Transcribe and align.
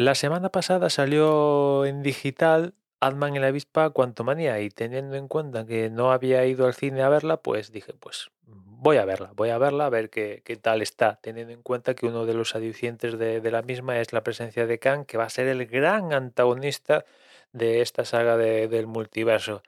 La 0.00 0.14
semana 0.14 0.48
pasada 0.48 0.88
salió 0.88 1.84
en 1.84 2.02
digital 2.02 2.72
Ant-Man 3.00 3.36
y 3.36 3.38
la 3.38 3.48
avispa 3.48 3.90
Quantumania 3.90 4.58
y 4.60 4.70
teniendo 4.70 5.14
en 5.14 5.28
cuenta 5.28 5.66
que 5.66 5.90
no 5.90 6.10
había 6.10 6.46
ido 6.46 6.64
al 6.66 6.72
cine 6.72 7.02
a 7.02 7.10
verla, 7.10 7.42
pues 7.42 7.70
dije, 7.70 7.92
pues 7.92 8.30
voy 8.46 8.96
a 8.96 9.04
verla, 9.04 9.32
voy 9.36 9.50
a 9.50 9.58
verla 9.58 9.84
a 9.84 9.90
ver 9.90 10.08
qué, 10.08 10.40
qué 10.42 10.56
tal 10.56 10.80
está, 10.80 11.16
teniendo 11.20 11.52
en 11.52 11.60
cuenta 11.60 11.94
que 11.94 12.06
uno 12.06 12.24
de 12.24 12.32
los 12.32 12.54
adicientes 12.54 13.18
de, 13.18 13.42
la 13.50 13.60
misma 13.60 14.00
es 14.00 14.14
la 14.14 14.22
presencia 14.22 14.66
de 14.66 14.78
Kang, 14.78 15.04
que 15.04 15.18
va 15.18 15.24
a 15.24 15.28
ser 15.28 15.48
el 15.48 15.66
gran 15.66 16.14
antagonista 16.14 17.04
de 17.52 17.82
esta 17.82 18.06
saga 18.06 18.38
de- 18.38 18.68
del 18.68 18.86
multiverso. 18.86 19.62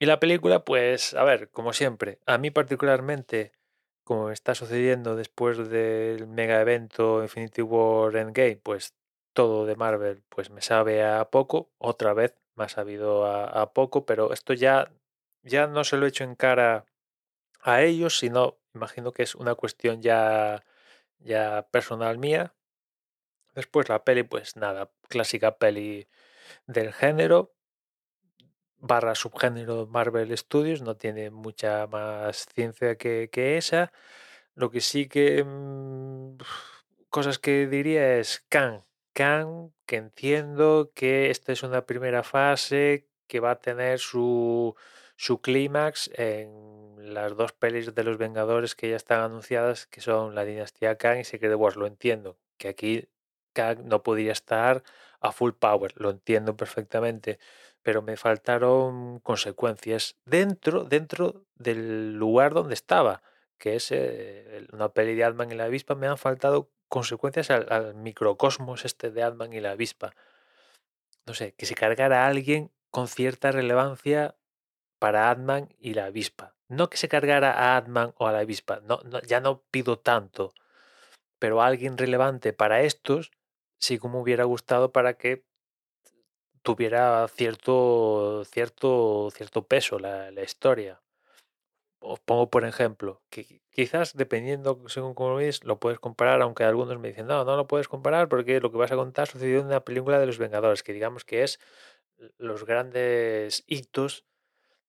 Y 0.00 0.06
la 0.06 0.18
película, 0.18 0.64
pues, 0.64 1.14
a 1.14 1.22
ver, 1.22 1.50
como 1.50 1.72
siempre, 1.72 2.18
a 2.26 2.36
mí 2.36 2.50
particularmente, 2.50 3.52
como 4.02 4.32
está 4.32 4.56
sucediendo 4.56 5.14
después 5.14 5.68
del 5.68 6.26
mega 6.26 6.60
evento 6.60 7.22
Infinity 7.22 7.62
War 7.62 8.16
Endgame, 8.16 8.56
pues 8.56 8.92
todo 9.36 9.66
de 9.66 9.76
Marvel, 9.76 10.24
pues 10.30 10.50
me 10.50 10.62
sabe 10.62 11.04
a 11.04 11.30
poco, 11.30 11.70
otra 11.78 12.14
vez 12.14 12.34
me 12.56 12.64
ha 12.64 12.68
sabido 12.70 13.26
a, 13.26 13.72
poco, 13.74 14.06
pero 14.06 14.32
esto 14.32 14.54
ya, 14.54 14.90
ya 15.42 15.66
no 15.66 15.84
se 15.84 15.98
lo 15.98 16.06
echo 16.06 16.24
en 16.24 16.36
cara 16.36 16.86
a 17.60 17.82
ellos, 17.82 18.18
sino 18.18 18.58
imagino 18.74 19.12
que 19.12 19.22
es 19.24 19.34
una 19.34 19.54
cuestión 19.54 20.00
ya, 20.00 20.64
ya 21.18 21.68
personal 21.70 22.18
mía. 22.18 22.54
Después 23.54 23.90
la 23.90 24.04
peli, 24.04 24.22
pues 24.22 24.56
nada, 24.56 24.90
clásica 25.08 25.58
peli 25.58 26.08
del 26.66 26.94
género, 26.94 27.54
barra 28.78 29.14
subgénero 29.14 29.86
Marvel 29.86 30.36
Studios, 30.38 30.80
no 30.80 30.96
tiene 30.96 31.30
mucha 31.30 31.86
más 31.88 32.46
ciencia 32.54 32.96
que, 32.96 33.28
que 33.30 33.58
esa. 33.58 33.92
Lo 34.54 34.70
que 34.70 34.80
sí 34.80 35.08
que 35.08 35.44
mm, 35.44 36.38
cosas 37.10 37.38
que 37.38 37.66
diría 37.66 38.16
es 38.18 38.44
Kang. 38.48 38.86
Kang, 39.16 39.72
que 39.86 39.96
entiendo 39.96 40.92
que 40.94 41.30
esta 41.30 41.52
es 41.52 41.62
una 41.62 41.86
primera 41.86 42.22
fase 42.22 43.08
que 43.26 43.40
va 43.40 43.52
a 43.52 43.60
tener 43.60 43.98
su, 43.98 44.76
su 45.16 45.40
clímax 45.40 46.10
en 46.16 47.14
las 47.14 47.34
dos 47.34 47.54
pelis 47.54 47.94
de 47.94 48.04
los 48.04 48.18
Vengadores 48.18 48.74
que 48.74 48.90
ya 48.90 48.96
están 48.96 49.22
anunciadas, 49.22 49.86
que 49.86 50.02
son 50.02 50.34
la 50.34 50.44
dinastía 50.44 50.98
Kang 50.98 51.18
y 51.20 51.24
Secret 51.24 51.54
Wars. 51.56 51.76
Lo 51.76 51.86
entiendo, 51.86 52.38
que 52.58 52.68
aquí 52.68 53.08
Kang 53.54 53.84
no 53.86 54.02
podía 54.02 54.32
estar 54.32 54.82
a 55.20 55.32
full 55.32 55.52
power, 55.52 55.94
lo 55.96 56.10
entiendo 56.10 56.54
perfectamente 56.54 57.38
pero 57.86 58.02
me 58.02 58.16
faltaron 58.16 59.20
consecuencias 59.20 60.16
dentro, 60.24 60.82
dentro 60.82 61.46
del 61.54 62.14
lugar 62.14 62.52
donde 62.52 62.74
estaba, 62.74 63.22
que 63.58 63.76
es 63.76 63.92
eh, 63.92 64.66
una 64.72 64.88
peli 64.92 65.14
de 65.14 65.22
Ant-Man 65.22 65.52
y 65.52 65.54
la 65.54 65.66
avispa, 65.66 65.94
me 65.94 66.08
han 66.08 66.18
faltado 66.18 66.68
consecuencias 66.88 67.50
al, 67.50 67.94
microcosmos 67.94 68.84
este 68.84 69.10
de 69.10 69.22
Ant-Man 69.22 69.52
y 69.52 69.60
la 69.60 69.72
avispa. 69.72 70.14
No 71.26 71.34
sé, 71.34 71.54
que 71.54 71.66
se 71.66 71.74
cargara 71.74 72.24
a 72.24 72.28
alguien 72.28 72.72
con 72.90 73.08
cierta 73.08 73.50
relevancia 73.52 74.36
para 74.98 75.30
Ant-Man 75.30 75.74
y 75.78 75.94
la 75.94 76.06
avispa. 76.06 76.54
No 76.68 76.88
que 76.90 76.96
se 76.96 77.08
cargara 77.08 77.52
a 77.52 77.76
Ant-Man 77.76 78.14
o 78.18 78.26
a 78.26 78.32
la 78.32 78.40
avispa, 78.40 78.80
no, 78.80 79.00
ya 79.22 79.40
no 79.40 79.62
pido 79.70 79.98
tanto, 79.98 80.52
pero 81.38 81.62
alguien 81.62 81.98
relevante 81.98 82.52
para 82.52 82.82
estos 82.82 83.30
sí 83.78 83.98
como 83.98 84.20
hubiera 84.20 84.44
gustado 84.44 84.92
para 84.92 85.14
que 85.14 85.44
tuviera 86.62 87.28
cierto, 87.28 88.44
cierto, 88.46 89.30
cierto 89.32 89.66
peso 89.66 89.98
la, 89.98 90.30
la 90.32 90.42
historia. 90.42 91.00
Os 92.00 92.20
pongo 92.20 92.50
por 92.50 92.64
ejemplo, 92.64 93.22
que 93.30 93.62
quizás 93.70 94.14
dependiendo 94.14 94.80
según 94.88 95.14
cómo 95.14 95.30
lo 95.30 95.36
veis, 95.36 95.64
lo 95.64 95.78
puedes 95.80 95.98
comparar, 95.98 96.40
aunque 96.42 96.64
algunos 96.64 96.98
me 96.98 97.08
dicen, 97.08 97.26
no, 97.26 97.44
no 97.44 97.56
lo 97.56 97.66
puedes 97.66 97.88
comparar 97.88 98.28
porque 98.28 98.60
lo 98.60 98.70
que 98.70 98.78
vas 98.78 98.92
a 98.92 98.96
contar 98.96 99.26
sucedió 99.28 99.60
en 99.60 99.66
una 99.66 99.80
película 99.80 100.18
de 100.18 100.26
los 100.26 100.38
Vengadores, 100.38 100.82
que 100.82 100.92
digamos 100.92 101.24
que 101.24 101.42
es 101.42 101.58
los 102.38 102.64
grandes 102.64 103.64
hitos 103.66 104.24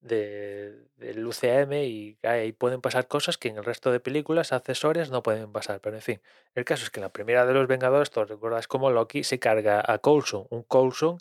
de, 0.02 0.88
del 0.98 1.26
UCM 1.26 1.74
y 1.84 2.18
ahí 2.24 2.52
pueden 2.52 2.81
pasar 2.81 3.08
cosas 3.08 3.38
que 3.38 3.50
en 3.50 3.58
el 3.58 3.66
resto 3.66 3.92
de 3.92 4.00
películas 4.00 4.54
accesorias 4.54 5.10
no 5.10 5.24
pueden 5.24 5.52
pasar. 5.52 5.81
Pero 5.81 5.96
en 5.96 6.02
fin, 6.02 6.22
el 6.56 6.66
caso 6.66 6.84
es 6.84 6.90
que 6.90 7.00
en 7.00 7.04
la 7.06 7.14
primera 7.14 7.46
de 7.46 7.54
los 7.54 7.68
Vengadores, 7.68 8.12
todos 8.12 8.30
recuerdas 8.30 8.68
cómo 8.68 8.92
Loki 8.92 9.24
se 9.24 9.40
carga 9.40 9.84
a 9.86 9.98
Coulson, 10.00 10.48
un 10.50 10.64
Coulson 10.64 11.18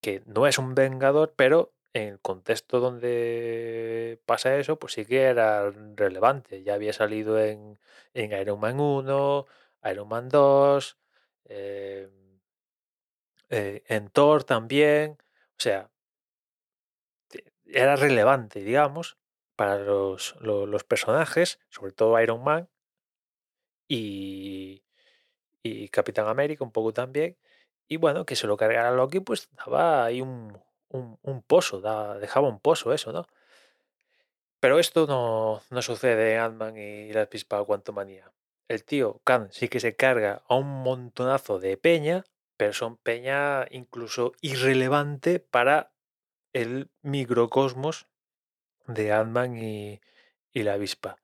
que 0.00 0.22
no 0.26 0.46
es 0.46 0.58
un 0.58 0.74
vengador, 0.74 1.34
pero 1.36 1.72
en 1.92 2.08
el 2.08 2.20
contexto 2.20 2.80
donde 2.80 4.20
pasa 4.26 4.56
eso, 4.56 4.78
pues 4.78 4.94
sí 4.94 5.04
que 5.04 5.22
era 5.22 5.70
relevante. 5.96 6.62
Ya 6.62 6.74
había 6.74 6.92
salido 6.92 7.40
en, 7.40 7.78
en 8.14 8.32
Iron 8.40 8.60
Man 8.60 8.80
1, 8.80 9.46
Iron 9.90 10.08
Man 10.08 10.28
2, 10.28 10.98
eh, 11.46 12.08
eh, 13.50 13.82
en 13.88 14.08
Thor 14.10 14.44
también. 14.44 15.18
O 15.58 15.62
sea, 15.62 15.90
era 17.66 17.96
relevante, 17.96 18.60
digamos, 18.60 19.18
para 19.56 19.78
los, 19.78 20.36
los, 20.40 20.84
personajes, 20.84 21.60
sobre 21.68 21.92
todo 21.92 22.20
Iron 22.20 22.42
Man 22.42 22.68
y, 23.88 24.84
y 25.62 25.88
Capitán 25.90 26.28
América 26.28 26.64
un 26.64 26.72
poco 26.72 26.92
también. 26.92 27.36
Y 27.88 27.96
bueno, 27.96 28.24
que 28.26 28.36
se 28.36 28.46
lo 28.46 28.56
cargara 28.56 28.92
Loki, 28.92 29.20
pues 29.20 29.50
daba 29.56 30.04
ahí 30.04 30.20
un, 30.20 30.58
un, 30.90 31.42
pozo, 31.42 31.80
da- 31.80 32.18
dejaba 32.18 32.48
un 32.48 32.60
pozo 32.60 32.92
eso, 32.92 33.12
¿no? 33.12 33.26
Pero 34.60 34.78
esto 34.78 35.06
no, 35.06 35.62
no 35.70 35.82
sucede 35.82 36.34
en 36.34 36.40
Ant-Man 36.40 36.76
y 36.76 37.12
la 37.12 37.26
pispa 37.26 37.64
Quantumania. 37.64 38.32
El 38.68 38.84
tío 38.84 39.20
Khan 39.24 39.48
sí 39.52 39.68
que 39.68 39.80
se 39.80 39.96
carga 39.96 40.42
a 40.48 40.54
un 40.56 40.68
montonazo 40.82 41.58
de 41.58 41.76
peña, 41.76 42.24
pero 42.56 42.72
son 42.72 42.96
peña 42.98 43.66
incluso 43.70 44.32
irrelevante 44.42 45.40
para 45.40 45.92
el 46.52 46.90
microcosmos 47.02 48.08
de 48.86 49.12
Ant-Man 49.12 49.56
y, 49.58 50.00
y 50.52 50.62
la 50.64 50.74
avispa. 50.74 51.16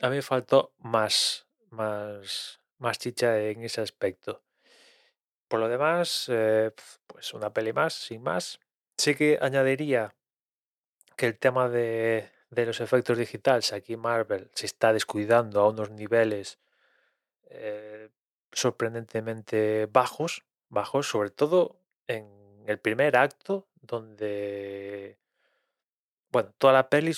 A 0.00 0.10
mí 0.10 0.16
me 0.16 0.22
faltó 0.22 0.74
más, 0.78 1.48
más, 1.70 2.60
más 2.78 2.98
chicha 2.98 3.38
en 3.40 3.62
ese 3.64 3.80
aspecto. 3.82 4.42
Por 5.48 5.60
lo 5.60 5.68
demás, 5.68 6.26
eh, 6.28 6.72
pues 7.06 7.32
una 7.34 7.52
peli 7.52 7.72
más, 7.72 7.94
sin 7.94 8.22
más. 8.22 8.60
Sí 8.96 9.14
que 9.14 9.38
añadiría 9.40 10.14
que 11.16 11.26
el 11.26 11.38
tema 11.38 11.68
de, 11.68 12.30
de 12.50 12.66
los 12.66 12.80
efectos 12.80 13.18
digitales, 13.18 13.72
aquí 13.72 13.96
Marvel 13.96 14.50
se 14.54 14.66
está 14.66 14.92
descuidando 14.92 15.60
a 15.60 15.68
unos 15.68 15.90
niveles 15.90 16.58
eh, 17.50 18.08
sorprendentemente 18.52 19.86
bajos, 19.86 20.44
bajos, 20.68 21.08
sobre 21.08 21.30
todo 21.30 21.76
en 22.06 22.26
el 22.66 22.78
primer 22.78 23.16
acto, 23.16 23.66
donde, 23.82 25.18
bueno, 26.30 26.52
toda 26.58 26.72
la 26.72 26.88
peli, 26.88 27.12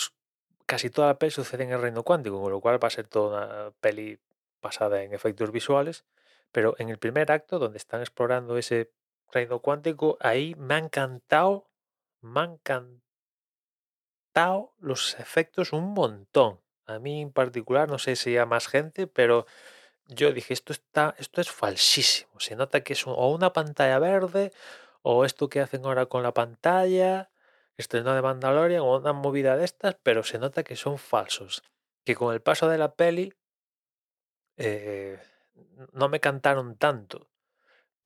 casi 0.67 0.91
toda 0.91 1.09
la 1.09 1.19
peli 1.19 1.31
sucede 1.31 1.65
en 1.65 1.71
el 1.73 1.81
reino 1.81 2.03
cuántico, 2.03 2.41
con 2.43 2.53
lo 2.53 2.61
cual 2.61 2.83
va 2.83 2.89
a 2.89 2.91
ser 2.91 3.07
toda 3.07 3.47
una 3.47 3.71
peli 3.81 4.19
basada 4.61 5.03
en 5.03 5.15
efectos 5.15 5.53
visuales, 5.53 6.05
pero 6.53 6.75
en 6.79 6.89
el 6.89 6.99
primer 6.99 7.31
acto, 7.31 7.59
donde 7.59 7.79
están 7.79 8.01
explorando 8.01 8.59
ese 8.59 8.91
reino 9.31 9.61
cuántico, 9.61 10.17
ahí 10.21 10.55
me 10.57 10.75
ha 10.75 10.79
encantado, 10.79 11.69
me 12.21 12.41
ha 12.41 12.45
encantado 12.45 13.03
los 14.79 15.19
efectos 15.19 15.73
un 15.73 15.93
montón. 15.95 16.61
A 16.87 16.99
mí 16.99 17.21
en 17.21 17.33
particular, 17.33 17.89
no 17.89 17.99
sé 17.99 18.17
si 18.17 18.37
a 18.37 18.47
más 18.47 18.69
gente, 18.69 19.07
pero 19.07 19.47
yo 20.07 20.33
dije, 20.33 20.55
esto 20.55 20.73
está, 20.73 21.15
esto 21.19 21.41
es 21.41 21.51
falsísimo. 21.51 22.41
Se 22.41 22.57
nota 22.57 22.83
que 22.83 22.95
es 22.95 23.07
o 23.07 23.29
una 23.29 23.53
pantalla 23.53 23.99
verde, 23.99 24.53
o 25.03 25.25
esto 25.25 25.49
que 25.49 25.61
hacen 25.61 25.85
ahora 25.85 26.07
con 26.07 26.23
la 26.23 26.33
pantalla, 26.33 27.31
estreno 27.77 28.15
de 28.15 28.23
Mandalorian, 28.23 28.83
o 28.83 28.99
una 28.99 29.13
movida 29.13 29.57
de 29.57 29.65
estas, 29.65 29.97
pero 30.03 30.23
se 30.23 30.39
nota 30.39 30.65
que 30.65 30.77
son 30.77 30.99
falsos. 30.99 31.63
Que 32.05 32.15
con 32.15 32.33
el 32.33 32.41
paso 32.41 32.69
de 32.69 32.79
la 32.79 32.95
peli 32.95 33.35
eh, 34.57 35.21
no 35.93 36.09
me 36.09 36.21
cantaron 36.21 36.77
tanto, 36.77 37.29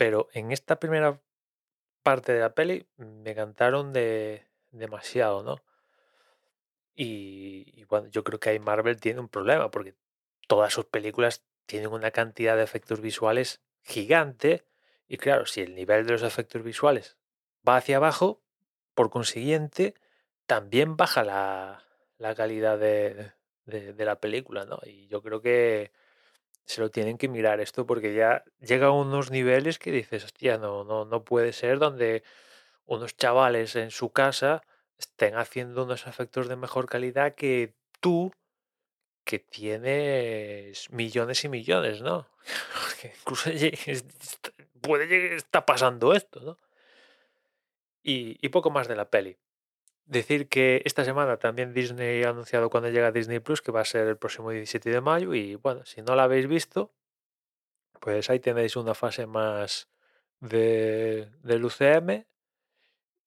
pero 0.02 0.26
en 0.32 0.50
esta 0.50 0.80
primera 0.80 1.22
parte 2.02 2.32
de 2.32 2.40
la 2.40 2.56
peli 2.56 2.88
me 2.96 3.36
cantaron 3.36 3.92
de 3.92 4.48
demasiado, 4.72 5.44
¿no? 5.44 5.58
Y, 6.94 7.72
y 7.80 7.84
bueno, 7.84 8.08
yo 8.08 8.24
creo 8.24 8.40
que 8.40 8.50
ahí 8.50 8.58
Marvel 8.58 9.00
tiene 9.00 9.20
un 9.20 9.28
problema, 9.28 9.70
porque 9.70 9.94
todas 10.48 10.72
sus 10.74 10.86
películas 10.86 11.44
tienen 11.66 11.92
una 11.92 12.10
cantidad 12.10 12.56
de 12.56 12.64
efectos 12.64 13.00
visuales 13.00 13.62
gigante. 13.82 14.64
Y 15.06 15.18
claro, 15.18 15.46
si 15.46 15.60
el 15.60 15.76
nivel 15.76 16.04
de 16.04 16.12
los 16.14 16.22
efectos 16.24 16.64
visuales 16.64 17.16
va 17.66 17.76
hacia 17.76 17.98
abajo, 17.98 18.42
por 18.94 19.08
consiguiente, 19.10 19.94
también 20.46 20.96
baja 20.96 21.22
la, 21.22 21.84
la 22.18 22.34
calidad 22.34 22.76
de, 22.76 23.32
de- 23.66 23.92
de 23.92 24.04
la 24.04 24.18
película, 24.20 24.64
¿no? 24.64 24.80
Y 24.84 25.06
yo 25.06 25.22
creo 25.22 25.40
que 25.40 25.92
se 26.64 26.80
lo 26.80 26.90
tienen 26.90 27.18
que 27.18 27.28
mirar 27.28 27.60
esto 27.60 27.86
porque 27.86 28.14
ya 28.14 28.44
llega 28.60 28.88
a 28.88 28.92
unos 28.92 29.30
niveles 29.30 29.78
que 29.78 29.92
dices, 29.92 30.24
hostia, 30.24 30.58
no, 30.58 30.84
no, 30.84 31.04
no 31.04 31.24
puede 31.24 31.52
ser 31.52 31.78
donde 31.78 32.22
unos 32.84 33.16
chavales 33.16 33.76
en 33.76 33.90
su 33.90 34.12
casa 34.12 34.62
estén 34.98 35.36
haciendo 35.36 35.84
unos 35.84 36.06
efectos 36.06 36.48
de 36.48 36.56
mejor 36.56 36.88
calidad 36.88 37.34
que 37.34 37.74
tú, 38.00 38.32
que 39.24 39.38
tienes 39.38 40.90
millones 40.90 41.44
y 41.44 41.48
millones, 41.48 42.02
¿no? 42.02 42.28
Incluso 43.20 43.50
puede 44.80 45.36
estar 45.36 45.64
pasando 45.64 46.12
esto, 46.12 46.40
¿no? 46.40 46.58
Y, 48.02 48.36
y 48.44 48.48
poco 48.48 48.70
más 48.70 48.88
de 48.88 48.96
la 48.96 49.08
peli. 49.08 49.38
Decir 50.06 50.48
que 50.48 50.82
esta 50.84 51.04
semana 51.04 51.38
también 51.38 51.72
Disney 51.72 52.24
ha 52.24 52.30
anunciado 52.30 52.70
cuando 52.70 52.90
llega 52.90 53.12
Disney 53.12 53.38
Plus 53.40 53.62
que 53.62 53.72
va 53.72 53.80
a 53.80 53.84
ser 53.84 54.08
el 54.08 54.16
próximo 54.16 54.50
17 54.50 54.90
de 54.90 55.00
mayo 55.00 55.34
y 55.34 55.54
bueno, 55.54 55.84
si 55.86 56.02
no 56.02 56.16
la 56.16 56.24
habéis 56.24 56.48
visto, 56.48 56.92
pues 58.00 58.28
ahí 58.30 58.40
tenéis 58.40 58.76
una 58.76 58.94
fase 58.94 59.26
más 59.26 59.88
de, 60.40 61.30
del 61.42 61.64
UCM 61.64 62.26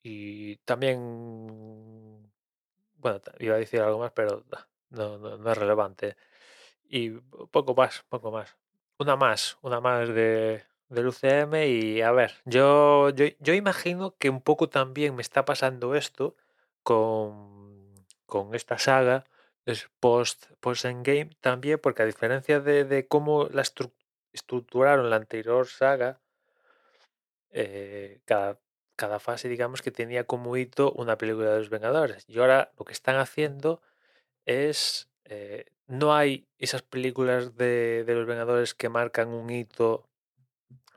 y 0.03 0.57
también, 0.57 2.29
bueno, 2.97 3.21
iba 3.39 3.55
a 3.55 3.57
decir 3.57 3.81
algo 3.81 3.99
más, 3.99 4.11
pero 4.11 4.43
no, 4.89 5.17
no, 5.17 5.51
es 5.51 5.57
relevante. 5.57 6.17
Y 6.87 7.11
poco 7.51 7.73
más, 7.73 8.03
poco 8.09 8.31
más. 8.31 8.57
Una 8.99 9.15
más, 9.15 9.57
una 9.61 9.79
más 9.81 10.09
de, 10.09 10.63
del 10.89 11.07
UCM 11.07 11.65
y 11.67 12.01
a 12.01 12.11
ver, 12.11 12.33
yo, 12.45 13.09
yo, 13.11 13.25
yo 13.39 13.53
imagino 13.53 14.15
que 14.17 14.29
un 14.29 14.41
poco 14.41 14.69
también 14.69 15.15
me 15.15 15.21
está 15.21 15.45
pasando 15.45 15.95
esto 15.95 16.35
con, 16.85 18.05
con 18.25 18.55
esta 18.55 18.77
saga 18.79 19.25
es 19.65 19.89
post, 19.99 20.45
post 20.61 20.85
Endgame 20.85 21.31
también, 21.41 21.79
porque 21.79 22.03
a 22.03 22.05
diferencia 22.05 22.59
de, 22.61 22.85
de 22.85 23.07
cómo 23.07 23.47
la 23.51 23.63
estructuraron 24.33 25.09
la 25.09 25.17
anterior 25.17 25.67
saga, 25.67 26.21
eh, 27.49 28.21
cada, 28.25 28.59
cada 28.95 29.19
fase, 29.19 29.49
digamos, 29.49 29.81
que 29.81 29.91
tenía 29.91 30.25
como 30.25 30.55
hito 30.55 30.91
una 30.93 31.17
película 31.17 31.51
de 31.51 31.57
los 31.59 31.69
Vengadores. 31.69 32.25
Y 32.29 32.39
ahora 32.39 32.71
lo 32.77 32.85
que 32.85 32.93
están 32.93 33.17
haciendo 33.17 33.81
es. 34.45 35.09
eh, 35.25 35.65
no 35.87 36.15
hay 36.15 36.47
esas 36.57 36.81
películas 36.81 37.55
de, 37.57 38.03
de 38.05 38.13
los 38.15 38.25
Vengadores 38.25 38.73
que 38.73 38.89
marcan 38.89 39.29
un 39.29 39.49
hito 39.49 40.07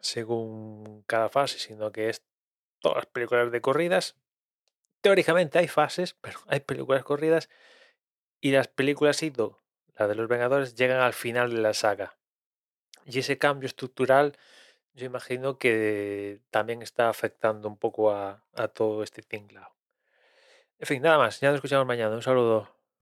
según 0.01 1.03
cada 1.07 1.29
fase, 1.29 1.59
sino 1.59 1.93
que 1.93 2.09
es 2.09 2.23
todas 2.81 2.97
las 2.99 3.07
películas 3.07 3.51
de 3.53 3.61
corridas. 3.61 4.17
Teóricamente 5.01 5.59
hay 5.59 5.69
fases, 5.69 6.15
pero 6.21 6.39
hay 6.49 6.61
películas 6.61 7.05
corridas 7.05 7.49
y 8.41 8.53
las 8.53 8.69
películas 8.69 9.23
hito, 9.23 9.61
las 9.97 10.09
de 10.09 10.15
los 10.15 10.29
Vengadores, 10.29 10.75
llegan 10.75 11.01
al 11.01 11.15
final 11.15 11.51
de 11.51 11.61
la 11.61 11.75
saga. 11.75 12.17
Y 13.05 13.19
ese 13.19 13.39
cambio 13.39 13.67
estructural, 13.67 14.37
yo 14.95 15.07
imagino 15.07 15.59
que 15.59 16.41
también 16.51 16.83
está 16.83 17.09
afectando 17.09 17.69
un 17.69 17.79
poco 17.79 18.13
a, 18.13 18.45
a 18.55 18.69
todo 18.69 19.03
este 19.03 19.23
tinglado. 19.23 19.75
En 20.79 20.87
fin, 20.87 21.03
nada 21.03 21.19
más. 21.19 21.41
Ya 21.41 21.49
nos 21.49 21.57
escuchamos 21.57 21.87
mañana. 21.87 22.15
Un 22.15 22.23
saludo. 22.23 22.78